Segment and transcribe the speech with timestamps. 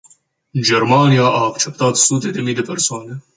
[0.69, 3.21] Germania a acceptat sute de mii de persoane.